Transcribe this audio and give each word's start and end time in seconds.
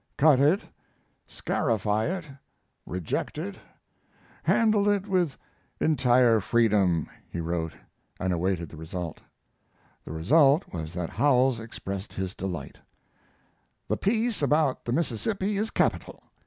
"Cut 0.17 0.39
it, 0.39 0.61
scarify 1.27 2.07
it, 2.07 2.27
reject 2.87 3.37
it, 3.37 3.57
handle 4.41 4.89
it 4.89 5.07
with 5.07 5.37
entire 5.79 6.39
freedom," 6.39 7.07
he 7.29 7.39
wrote, 7.39 7.73
and 8.19 8.33
awaited 8.33 8.69
the 8.69 8.77
result. 8.77 9.21
The 10.03 10.11
"result" 10.11 10.63
was 10.73 10.91
that 10.93 11.11
Howells 11.11 11.59
expressed 11.59 12.13
his 12.13 12.33
delight: 12.33 12.79
The 13.89 13.95
piece 13.97 14.41
about 14.41 14.85
the 14.85 14.91
Mississippi 14.91 15.59
is 15.59 15.69
capital. 15.69 16.23